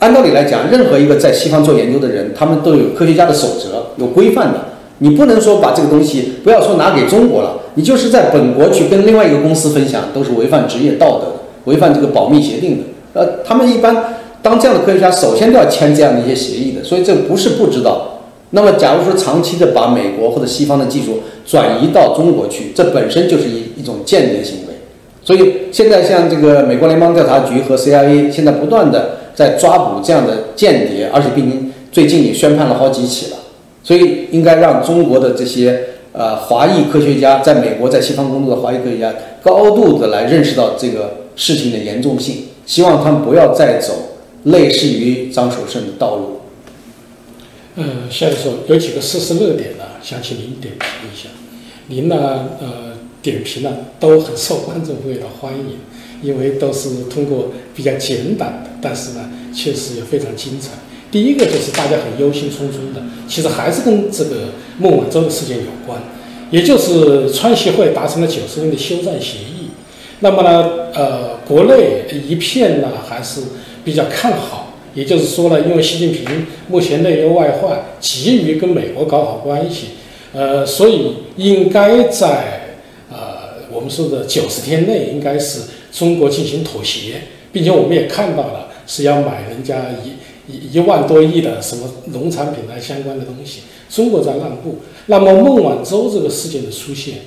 [0.03, 4.59] 按道理来讲，任何一个在西方做研究的人，他们都有科学家的守则，有规范的。
[4.97, 12.83] 你不能说把这个东西不要说拿给中国了，你就是在本国去跟另外一个公司分享，都是违反职业道德，违反这个保密协定的。
[13.13, 13.95] 呃，他们一般
[14.41, 18.19] 当这样的科学家，首先都要签这样的一些协议的，所以这不是不知道。
[18.49, 24.73] 那么，假如说长期的把美国或者西方的技术转移到中国去，这本身就是一一种间谍行为。
[25.23, 31.57] 所以现在像这个美国联邦调查局和 CIA 现在不断的在抓捕这样的间谍，而且并且
[31.91, 33.37] 最近也宣判了好几起了。
[33.83, 35.81] 所以应该让中国的这些
[36.13, 46.39] 呃华裔科学家在美国在西方工作的华裔科学家高度的来认识到这个事情的严重性，希望他们不要再走类似于张守胜的道路。
[47.75, 51.29] 嗯，夏教授有几个事实热点呢，想请您点评一下。
[51.87, 53.69] 您呢，呃，点评呢
[53.99, 55.79] 都很受观众朋友的欢迎，
[56.23, 60.69] 因为都是通过比较简短的，但是呢，确实也非常精彩。
[61.11, 66.01] 第一个就是大家很忧心忡忡的，其实还是跟这个孟晚舟事件有关，
[66.49, 69.69] 也就是川协会达成了九十天的休战协议。
[70.21, 73.41] 那么呢，呃，国内一片呢还是
[73.83, 74.61] 比较看好。
[74.95, 79.87] 也就是说呢，因为习近平目前内忧外患，急于跟美国搞好关系，
[80.33, 82.77] 呃，所以应该在
[83.11, 85.61] 呃我们说的九十天内，应该是
[85.93, 94.79] 中国进行妥协，并且我们也看到了是要买人家一一一万多亿的什么农产品啊相关的东西，中国在让步。
[95.05, 97.19] 那么孟晚舟这个事件的出现，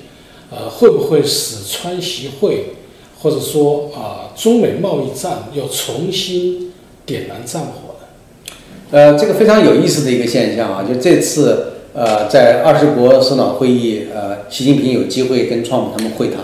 [0.51, 2.73] 呃，会不会使川习会
[3.19, 6.67] 或者说啊中美贸易战又重新？
[7.05, 8.53] 点燃战火呢，
[8.91, 16.39] 呃，这个非常有意思的一个现象啊，就这次呃，在二十国首脑会议，呃，习近平有机会跟川普他们会谈。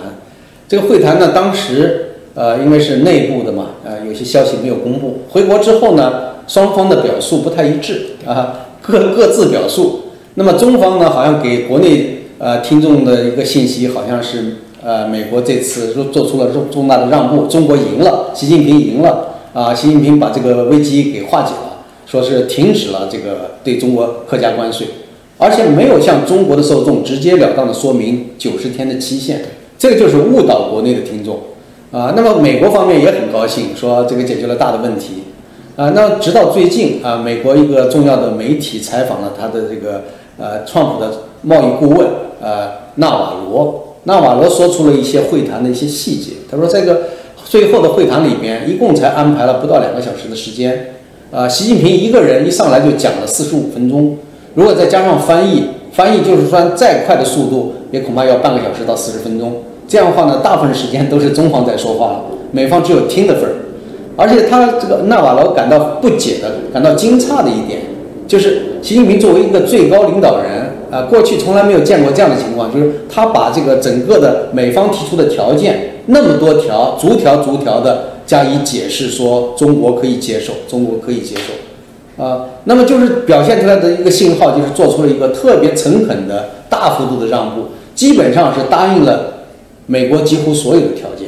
[0.70, 2.03] 这个会谈呢，当时
[2.36, 5.20] 呃，因为是内部的嘛，呃，有些消息没有公布。
[5.30, 10.02] 回国之后呢，双方的表述不太一致啊，各各自表述。
[10.36, 19.30] 那么中方呢，好像给国内呃听众的一个信息，好像是呃，美国这次做做出了重重大的让步，中国赢了，习近平赢了。
[19.54, 24.88] 啊，习近平把这个危机给化解了，说是停止了这个对中国客加关税，
[25.38, 29.44] 而且没有向中国的受众直截了当的说明九十天的期限，
[29.78, 31.40] 这个就是误导国内的听众。
[31.94, 35.24] 啊，那么美国方面也很高兴，说这个解决了大的问题。
[35.78, 40.02] 啊，那直到最近啊，美国一个重要的媒体采访了他的这个
[40.38, 41.12] 呃，创普的
[41.44, 42.08] 贸易顾问
[42.42, 47.02] 呃，纳瓦罗，纳瓦罗说出了一些会谈的一些细节，他说这个。
[47.46, 50.96] 最后的会谈里边，一共才安排了不到两个小时的时间，
[51.30, 54.18] 啊，习近平一个人一上来就讲了四十五分钟，
[54.56, 59.62] 如果再加上翻译，翻译就是说再快的速度，也恐怕要半个小时到四十分钟。
[59.94, 63.54] 这样的话呢，大部分时间都是中方在说话了，美方只有听的份儿。
[64.16, 67.82] 而且他这个纳瓦罗感到不解的、感到惊诧的一点，
[68.28, 75.92] 就是习近平作为一个最高领导人，啊，过去从来没有见过这样的情况，就是他把这个整个的美方提出的条件。
[76.08, 89.33] 那么多条，逐条逐条的加以解释，说中国可以接受，中国可以接受，啊，那么就是表现出来的一个信号，就是做出了一个特别诚恳的大幅度的让步，基本上是答应了
[89.94, 91.28] 美国几乎所有的条件。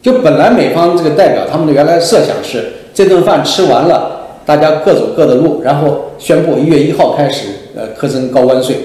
[0.00, 8.76] 就本来美方这个代表他们的原来设想是，这顿饭吃完了，大家各走各的路，然后宣布一月一号开始，呃，课征高关税。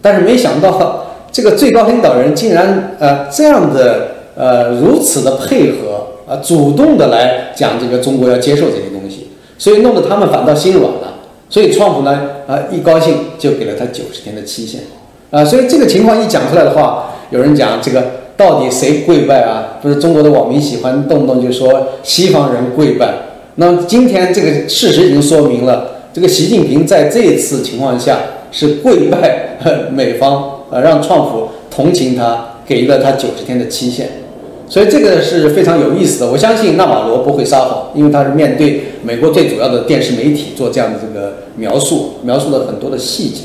[0.00, 0.70] 但是没想到
[1.32, 4.14] 这个最高领导人竟然呃这样的。
[4.38, 11.14] 呃，如此的配合啊，主动的来讲这个中国要接受这些东西，所以弄得他们反倒心软了。
[11.50, 14.82] 所以川普呢，啊，一高兴就给了他九十天的期限，
[15.32, 18.04] 啊，所以这个情况一讲出来的话，有人讲这个
[18.38, 19.76] 到底谁跪拜啊？
[19.82, 23.12] 不是中国的网民喜欢动不动就说西方人跪拜。
[23.56, 28.20] 那么今天这个事实已经说明了，这个习近平在这次情况下
[28.52, 29.58] 是跪拜
[29.92, 34.08] 美方，啊，让创普同情他，给了他九十天的期限。
[34.68, 36.30] 所以这个是非常有意思的。
[36.30, 43.40] 我相信纳瓦罗不会撒谎，因为他是面对美国最主要的电视媒体做这样的这个描述，描述了很多的细节。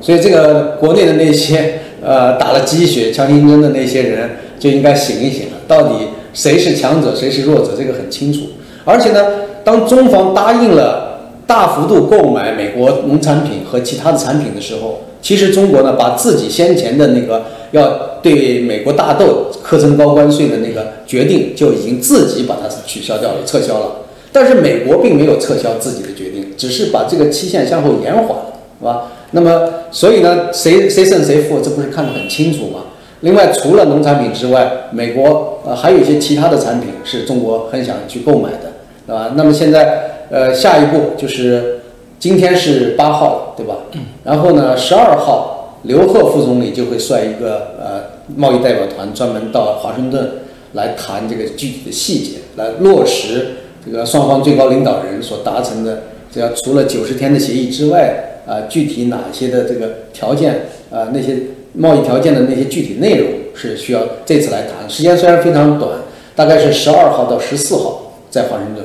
[0.00, 5.58] 所以这个国内的那些呃打了鸡血、强心针的那些人就应该醒一醒了。
[5.66, 8.40] 到底谁是强者，谁是弱者，这个很清楚。
[8.84, 9.24] 而且呢，
[9.64, 23.92] 当中方答应了大幅度购买美国农产品和其他的产品的时候，其实中国呢，把自己先前的那个要对美国大豆课征高关税的那个决定，就已经自己把它取消掉了、撤销了。
[24.32, 29.12] 但是美国并没有撤销自己的决定，只是把这个期限向后延缓了，是吧？
[29.32, 32.84] 那么，所以呢，谁谁胜谁负，这不是看得很清楚吗？
[33.20, 41.80] 另外，除了农产品之外，美国呃还有一些其他的产品是中国很想去购买的，啊，那么现在呃下一步就是
[42.18, 43.76] 今天是八号，对吧？
[44.24, 48.02] 然后呢，十二号刘鹤副总理就会率一个呃
[48.36, 50.28] 贸易代表团专门到华盛顿
[50.72, 53.46] 来谈这个具体的细节，来落实
[53.86, 61.36] 这个双方最高领导人所达成的这要除了九十天的协议之外，啊，具体哪些的这个条件啊那些。
[61.74, 65.90] 贸易条件的那些具体内容是需要这次来谈，时间虽然非常短，
[66.36, 68.84] 大概是十二号到十四号在华盛顿，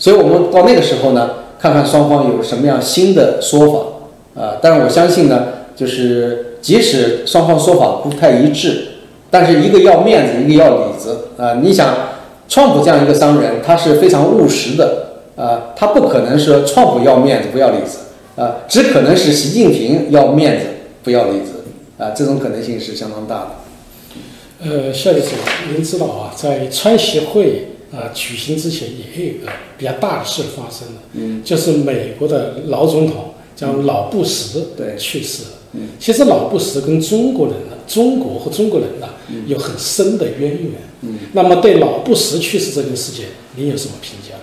[0.00, 3.68] 所以我们到那个时候呢，看看双方有什么样新的说
[4.34, 4.56] 法啊。
[4.60, 5.44] 但是我相信呢，
[5.76, 8.88] 就是即使双方说法不太一致，
[9.30, 11.60] 但是一个要面子，一个要里子啊。
[11.62, 11.94] 你想，
[12.48, 17.98] 川普这样一个商人，他是非常务实的啊，他不可能说川普要面子不要里子
[18.36, 20.66] 啊，只可能是习近平要面子
[21.02, 21.52] 不要里子。
[21.96, 23.50] 啊，这种可能性是相当大的。
[24.60, 25.26] 呃，夏教授，
[25.72, 29.46] 您知道啊，在川协会啊举行之前，也有一个
[29.78, 35.48] 比较大的事发生了，嗯，就是美国的老总统叫老布什对去世了。
[35.74, 39.06] 嗯，其实老布什跟中国人呢，中国和中国人呢
[39.46, 40.72] 有很深的渊源。
[41.02, 44.34] 嗯，那么对老布什去世这件事情，您有什么评价？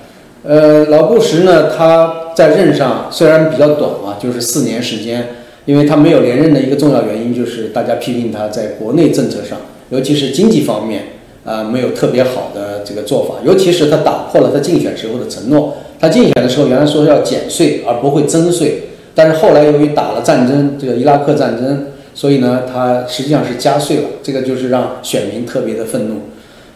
[0.43, 5.35] 呃，老布什呢，他在任上虽然比较短啊，就是四年时间。
[5.65, 9.59] 因为他没有连任的一个重要原因，就是大家批评他在国内政策上，
[9.91, 11.03] 尤其是经济方面，
[11.45, 13.35] 啊，没有特别好的这个做法。
[13.45, 15.75] 尤其是他打破了他竞选时候的承诺。
[15.99, 24.03] 他竞选的时候原来说要减税而不会增税，但是后来由于打了战争，这个伊拉克战争，所以呢，他实际上是加税了。
[24.23, 26.21] 这个就是让选民特别的愤怒。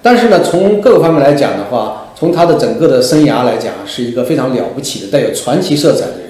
[0.04, 6.26] 但是呢，从各个方面来讲的话，从他的整个的生涯来讲，是一个非常了不起的、带有传奇色彩的人。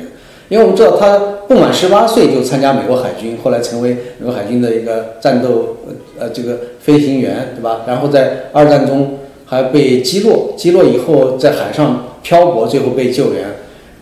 [0.48, 1.18] 因为我们知道他
[1.48, 5.78] 不满十八岁就参加美国海军，后来成为美国海军的一个战斗
[6.20, 7.82] 呃这个飞行员，对吧？
[7.88, 13.44] 然后在二战中还被击落，击落以后在海上漂泊，最后被救援，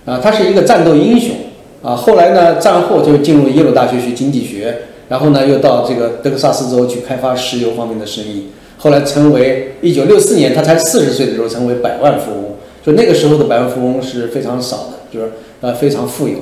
[0.05, 1.35] 啊，他是一个战斗英雄
[1.81, 1.95] 啊。
[1.95, 8.49] 后来呢，战后就进入耶鲁大学学经济学，然后呢又到这个德克萨斯州去开发石油方面的生意，
[8.83, 12.43] 后来成为一九六四年他才四十岁的时候成为百万富翁，
[12.85, 15.31] 就那个时候的百万富翁是非常少的，就是。
[15.63, 16.39] 呃，非常富有，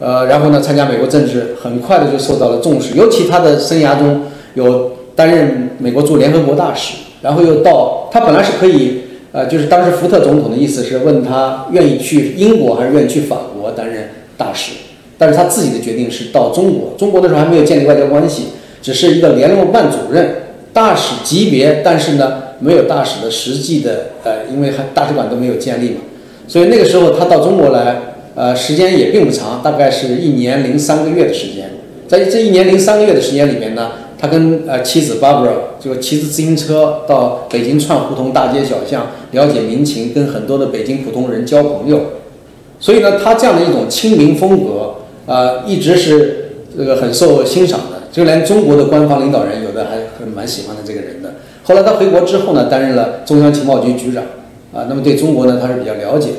[0.00, 2.96] 呃，然后呢，参加美国政治，很快的就受到了重视。
[2.96, 4.22] 尤其他的生涯中
[4.54, 14.72] 有担任美国驻联合国大使，然后又到他本来是可以，呃，就是当时福特总统的意思是问他愿意去英国还是愿意去法国担任大使，
[15.16, 16.94] 但是他自己的决定是到中国。
[16.98, 18.46] 中国的时候还没有建立外交关系，
[18.82, 20.34] 只是一个联络办主任，
[20.72, 26.00] 大使级别，但是呢，没有大使的实际的，呃，因为还大使馆都没有建立嘛，
[26.46, 28.02] 所以那个时候他到中国来。
[28.36, 31.68] 呃，时间也并不长，大概是一年零三个月的时间。
[32.06, 42.00] 在这一年零三个月的时间里面呢，他跟呃妻子 Barbara 就骑着自行车到北京串胡同大街小巷，了解民情，跟很多的北京普通人交朋友。
[42.78, 44.94] 所以呢，他这样的一种亲民风格
[45.26, 47.99] 啊，一直是这个很受欣赏的。
[48.12, 51.34] 就连中国的官方领导人有的还很蛮喜欢的这个人的。
[51.64, 54.24] 后来他回国之后呢，担任了中央情报局局长
[54.72, 56.30] 啊，那么对中国呢，他是比较了解。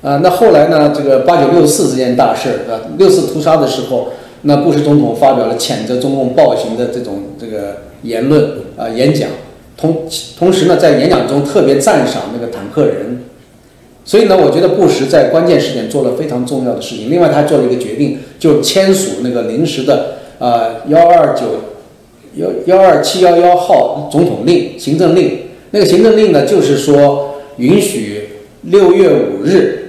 [0.00, 0.92] 啊，那后来呢？
[0.96, 4.10] 这个八九六四这件大事儿，啊，六四屠杀的时候，
[4.42, 9.28] 那布什总统发表了谴责中共暴行的这种这个言论啊，演讲，
[9.76, 10.04] 同
[10.38, 13.24] 同时呢，在演讲中特别赞赏那个坦克人，
[14.04, 17.10] 所以呢，我觉得布什在关键时点做了非常重要的事情。
[17.10, 21.46] 另外，他做了一个决定，就签署那个临时的呃幺二九
[22.34, 25.38] 幺幺二七幺幺号总统令行政令。
[25.70, 28.28] 那个行政令呢，就是说允许
[28.62, 29.84] 六月五日。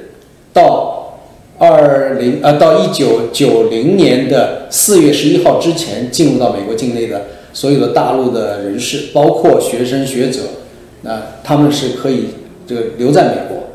[0.51, 1.19] 到
[1.59, 10.39] 二零呃，到一九九零年的四月十一号之前，进入到美国境内的所有的大陆的人士，包括学生学者，
[11.03, 12.29] 那他们是可以
[12.65, 13.69] 这个留在美国。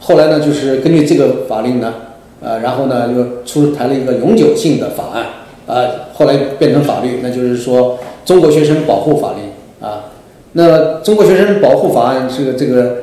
[0.00, 1.94] 后来呢，就是根据这个法令呢，
[2.42, 5.26] 呃，然后呢又出台了一个永久性的法案，
[5.70, 10.06] 啊，后来变成法律，那就是说中国学生保护法令啊。
[10.54, 12.96] 那中国学生保护法案这个这个，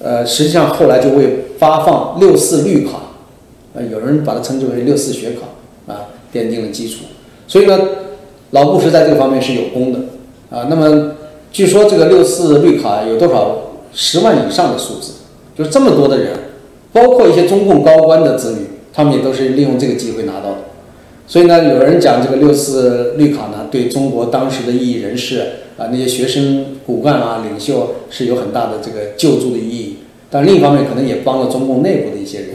[0.00, 2.98] 呃，实际上后来就为发放六四绿卡，
[3.74, 7.06] 啊，有人把它称之为六四学卡，啊，奠定了基础。
[7.48, 7.76] 所以呢，
[8.52, 9.98] 老布什在这个方面是有功的，
[10.56, 11.14] 啊，那么
[11.50, 13.56] 据说这个六四绿卡有多少
[13.92, 15.14] 十万以上的数字，
[15.58, 16.32] 就这么多的人，
[16.92, 20.56] 包括一些中共高官的子女，他们也都是利用这个机会拿到的。
[21.26, 25.38] 所以呢，有人讲这个六四绿卡呢，对中国当时的异议人士
[25.78, 29.96] 啊，那些学生骨干啊、领袖是有很大的这个救助的意义。
[30.30, 32.48] 但另一方面，可能也帮了中共内部的一些人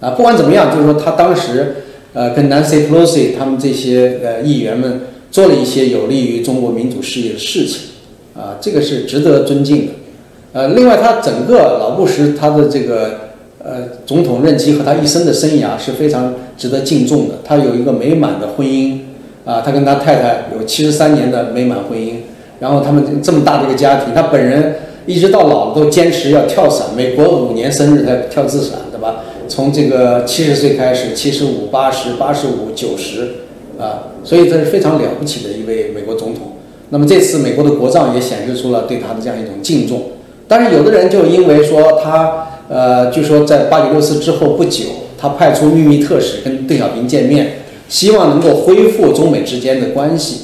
[0.00, 0.10] 啊。
[0.10, 1.76] 不管怎么样，就是说他当时
[2.12, 7.90] 呃跟 Nancy Pelosi 他们这些呃议员们做了一些有利于中国民主事业的事情
[8.34, 9.92] 啊，这个是值得尊敬的。
[10.54, 13.27] 呃，另外他整个老布什他的这个。
[13.68, 17.34] 呃，总统任期和他一生的生涯是非常值得敬重的。
[17.44, 19.00] 他有一个美满的婚姻，
[19.44, 22.14] 啊，他跟他太太有七十三年的美满婚姻。
[22.60, 29.16] 然后他们这么大的一个家庭，他本人一直到老了都坚持要跳伞，美国五年生日才跳自伞，对吧？
[29.46, 33.28] 从这个七十岁开始，七十五、八十、八十五、九十，
[33.78, 36.54] 啊，所以这是非常了不起的一位美国总统。
[36.88, 40.04] 那么这次美国的国葬也显示出了对他的这样一种敬重。
[40.48, 42.47] 但是有的人就因为说他。
[42.68, 44.84] 呃，据说在八九六四之后不久，
[45.16, 50.42] 他派出秘密特使跟邓小平见面，希望能够恢复中美之间的关系。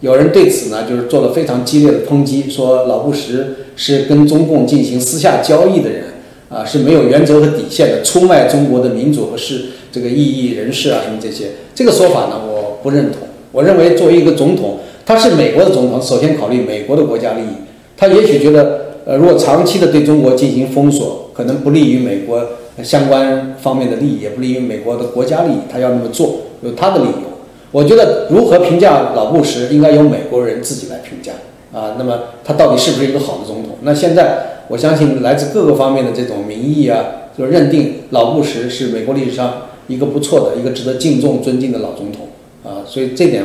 [0.00, 6.04] 有人对此呢，就是做了非常激烈的抨击，说老布什是跟中共进行私下交易的人，
[6.48, 11.46] 啊，是没有原则和底线的，出卖中国的民主和是这个异议人士啊什么这些。
[11.74, 13.22] 这个说法呢，我不认同。
[13.50, 17.66] 我认为作为一个总统，他是美国的总统，首先考虑美国的国家利益。
[17.96, 18.86] 他也许觉得。
[19.08, 22.44] 呃，如果长期的对中国进行封锁，可能不利于美国
[22.82, 25.58] 相关方面的利益，也不利于美国的国家利益。
[25.70, 27.38] 他要那么做，有他的理由。
[27.70, 31.34] 我觉得如何评价老布什，应该由美国人自己来评价
[31.72, 31.94] 啊。
[31.96, 33.76] 那么他到底是不是一个好的总统？
[33.82, 37.04] 那现在我相信来自各个方面的这种民意啊，
[37.38, 42.26] 就认定老布什是美国历史上一个不错的、一个值得敬重、尊敬的老总统
[42.64, 42.82] 啊。
[42.84, 43.44] 所以这点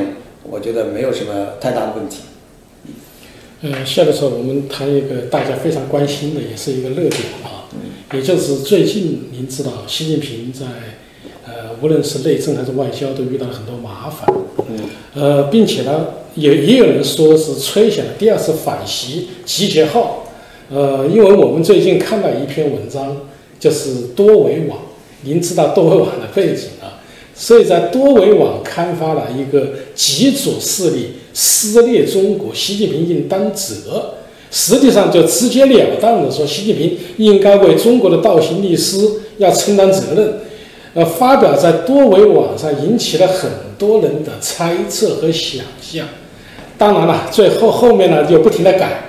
[0.49, 2.21] 我觉得没有什么太大的问题。
[3.61, 7.21] 呃，下个时候我们谈一个大家非常关心的，也是一个热点，
[8.13, 10.65] 也就是最近您知道，习近平在
[11.45, 14.27] 呃，无论是内政还是外交，都遇到了很多麻烦。
[14.69, 14.79] 嗯。
[15.15, 20.27] 呃，并且呢，也也有人说是吹响了第二次反袭集结号。
[20.69, 23.17] 呃，因为我们最近看到一篇文章，
[23.59, 24.79] 就是多维网，
[25.23, 27.01] 您知道多维网的背景啊。
[27.35, 34.15] 所以在多维网刊发了一个极左势力撕裂中国，习近平应当责。
[34.53, 40.33] 实际上就直截了当的说，习近平应该为中国的倒行逆施要承担责任。
[40.93, 43.49] 呃，发表在多维网上引起了很
[43.79, 46.05] 多人的猜测和想象。
[46.77, 49.05] 当然了，最后后面呢就不停的改，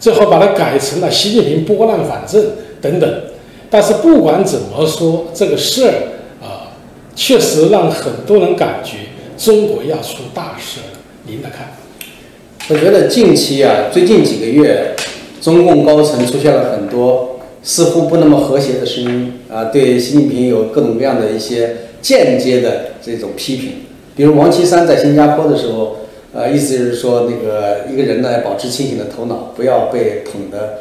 [0.00, 2.44] 最后把它改成了习近平拨乱反正
[2.80, 3.08] 等等。
[3.70, 5.94] 但是不管怎么说，这个事儿
[6.42, 6.74] 啊。
[7.14, 8.96] 确实让很多人感觉
[9.36, 10.98] 中国要出大事了。
[11.24, 11.77] 您的看？
[12.70, 14.94] 我觉得近期啊，最近几个月，
[15.40, 23.72] 中共高层出现了很多似乎不那么和谐的声音啊，对习近平有各种各样的一些间接的这种批评。
[24.14, 25.96] 比如王岐山在新加坡的时候，
[26.34, 30.80] 呃，意思就是说那个一个人呢，保持清醒的头脑，不要被捧的，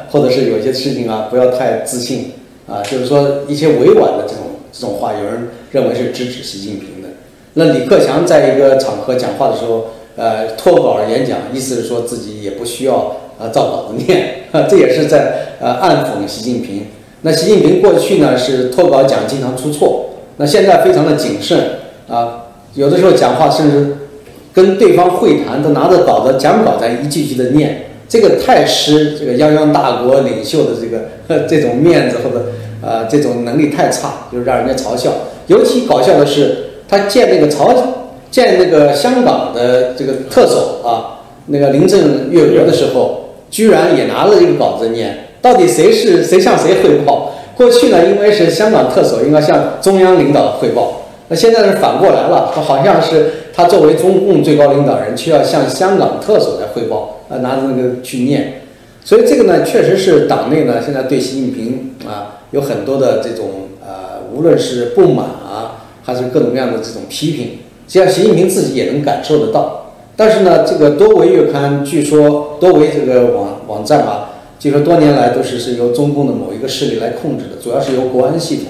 [0.12, 2.32] 或者是有些事情啊，不要太自信
[2.68, 4.44] 啊，就是说一些委婉的这种。
[4.76, 7.08] 这种话有人认为是支持习近平的。
[7.52, 9.86] 那李克强在一个场合讲话的时候，
[10.16, 16.86] 呃，脱稿演讲，意思是说自己也不需要呃照稿子念， 这也是在呃暗讽习近平。
[17.22, 21.58] 那习近平过去呢是脱稿讲，经常出错，那现在非常的谨慎
[22.08, 23.96] 啊，有的时候讲话甚至
[24.52, 32.46] 跟对方会谈都拿着稿子讲稿在一句句的念，这个太失这个泱泱大国领袖的这个这种面子或者。
[32.86, 35.10] 呃，这种能力太差，就是让人家嘲笑。
[35.46, 37.72] 尤其搞笑的是，他见那个朝
[38.34, 45.28] 见那个香港的这个特首啊，那个林郑月娥的时候，居然也拿了一个稿子念。
[45.40, 47.30] 到底谁是谁向谁汇报？
[47.56, 58.62] 过去呢，因为是香港特首应该向中央领导汇报，那现在是反过来了，好像是他作为中共最高领导人，却要向香港特首来汇报，呃，拿着那个去念。
[59.04, 62.40] 所以这个呢，确实是党内呢现在对习近平啊。
[62.50, 69.92] 有很多的这种呃，无论是不满啊，还是各种各样的这种批评，实际上习近平自己也能感受得到。
[70.16, 78.66] 但是呢，这个多维月刊据说多维这个网网站啊，据说多年来都是是由中共的某一个势力来控制的，主要是由国安系统。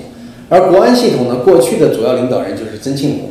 [0.48, 3.30] 而国安系统呢，过去的主要领导人就是曾庆红。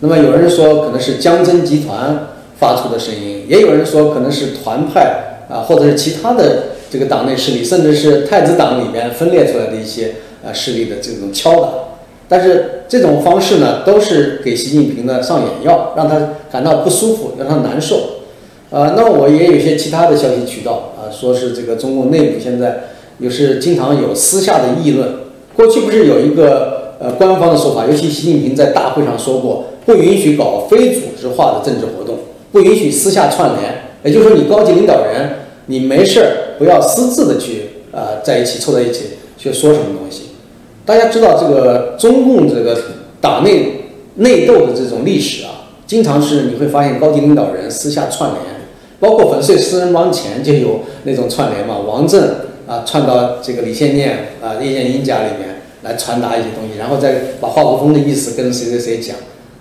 [0.00, 6.64] 那么有人说可能是江曾集团发出的声音，也有人说可能是团派啊，或者是其他的。
[6.88, 10.14] 这个党内势力，甚至是太子党里面分裂出来的一些
[10.44, 11.68] 呃势力的这种敲打，
[12.28, 17.96] 但是这种方式呢，都是给习近平呢上眼药，让他感到不舒服，让他难受。
[18.70, 22.84] 呃，那我也有些其他的消息渠道啊，说是这个中共内部现在
[23.18, 25.08] 也是经常有私下的议论。
[25.54, 32.16] 过去不是有一个呃官方的说法，尤其习近平在大会上说过，不允许搞非组织化的政治活动，
[32.50, 33.82] 不允许私下串联。
[34.04, 35.30] 也就是说，你高级领导人，
[35.66, 36.26] 你没事儿
[36.58, 39.04] 不要私自的去啊在一起凑在一起
[39.38, 40.25] 去说什么东西。
[40.86, 42.78] 大家知道这个中共这个
[43.20, 43.72] 党内
[44.14, 48.40] 内斗的这种历史啊，经常是你会发现高级领导人私下串联，
[49.00, 52.22] 包括粉碎四人帮前就有那种串联嘛，王震
[52.68, 59.16] 啊串到这个李先念啊叶剑英家里面来传达一些东西，然后再把华国锋的意思跟谁谁谁讲。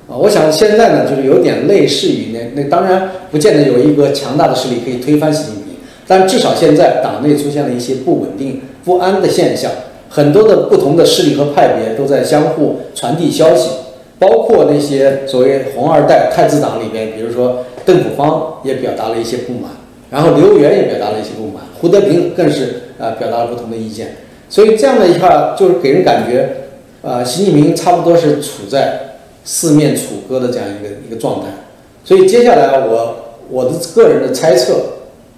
[0.08, 5.74] 啊，我想现在呢，就是有点类似于那那，当然不见得有一个强大的势力可以推翻习近平，
[6.08, 9.72] 但至少现在党内出现了一些不稳定、不安的现象，
[10.16, 13.70] 很多的不同的势力和派别都在相互传递消息，
[14.18, 19.72] 包括那些所谓红二代太子党里边，比如说邓朴方也表达了一些不满，
[20.10, 24.16] 然后刘源也表达了一些不满，胡德平更是呃表达了不同的意见，
[24.48, 26.50] 所以这样的一下就是给人感觉，
[27.02, 29.02] 呃，习近平差不多是处在。
[29.48, 31.46] 四面楚歌的这样一个一个状态，
[32.04, 33.16] 所以接下来我
[33.48, 34.74] 我的个人的猜测，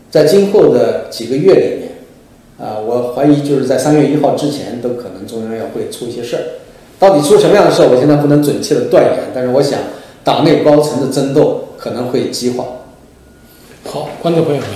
[0.09, 1.86] 在今后的几个月里面，
[2.59, 6.43] 啊，我怀疑就是在三月一号之前都可能中央要会出一些事儿，
[6.99, 9.79] 到底出什么样的事儿，我现在不能准确的断言，但是我想
[10.23, 12.65] 党内高层的争斗可能会激化。
[13.85, 14.69] 好，观众朋友们，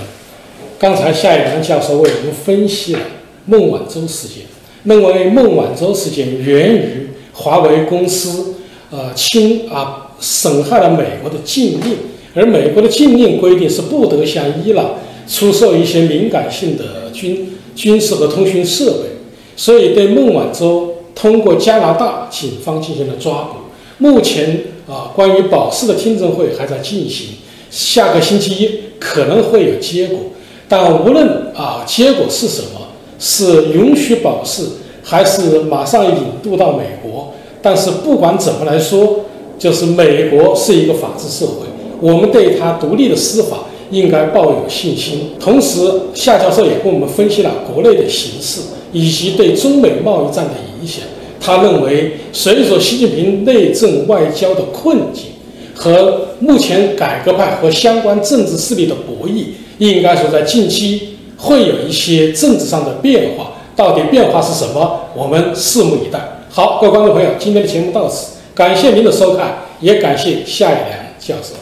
[0.80, 3.00] 刚才夏一良教授为我们分析了
[3.46, 4.46] 孟晚舟事件，
[4.84, 8.56] 认为孟晚舟事件源于华为公司。
[8.94, 11.96] 呃，侵啊，损害了美国的禁令，
[12.36, 14.96] 而美国的禁令规定是不得向伊朗
[15.30, 19.10] 出售一些敏感性的军军事和通讯设备，
[19.56, 23.56] 所以对孟晚舟通过加拿大警方进行了抓捕。
[23.98, 27.28] 目前啊，关于保释的听证会还在进行，
[27.70, 30.18] 下个星期一可能会有结果。
[30.68, 32.88] 但无论啊结果是什么，
[33.20, 34.64] 是允许保释，
[35.04, 37.34] 还是马上引渡到美国。
[37.62, 39.26] 但是不管怎么来说，
[39.60, 41.68] 就是美国是一个法治社会，
[42.00, 45.32] 我们对它独立的司法应该抱有信心。
[45.40, 45.80] 同时，
[46.16, 48.62] 夏教授也跟我们分析了国内的形势
[48.92, 51.04] 以及对中美贸易战的影响。
[51.40, 55.26] 他认为，随着习近平内政外交的困境
[55.76, 59.46] 和目前改革派和相关政治势力的博弈，
[59.80, 63.54] 应该说在近期会有一些政治上的变化。
[63.74, 65.02] 到底变化是什么？
[65.16, 66.20] 我们拭目以待。
[66.50, 71.61] 好，各位观众朋友，今天的节目到此，感谢您的收看，也感谢夏一良教授。